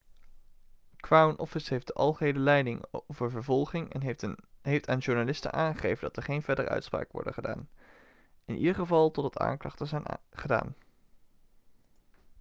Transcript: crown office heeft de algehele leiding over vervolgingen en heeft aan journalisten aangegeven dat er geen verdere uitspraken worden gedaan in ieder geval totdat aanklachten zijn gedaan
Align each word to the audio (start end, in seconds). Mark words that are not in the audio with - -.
crown 0.97 1.37
office 1.37 1.73
heeft 1.73 1.87
de 1.87 1.93
algehele 1.93 2.39
leiding 2.39 2.85
over 3.07 3.31
vervolgingen 3.31 3.91
en 3.91 4.37
heeft 4.61 4.87
aan 4.89 4.97
journalisten 4.97 5.53
aangegeven 5.53 6.01
dat 6.01 6.17
er 6.17 6.23
geen 6.23 6.41
verdere 6.41 6.69
uitspraken 6.69 7.11
worden 7.11 7.33
gedaan 7.33 7.69
in 8.45 8.57
ieder 8.57 8.75
geval 8.75 9.11
totdat 9.11 9.37
aanklachten 9.37 9.87
zijn 9.87 10.03
gedaan 10.31 10.75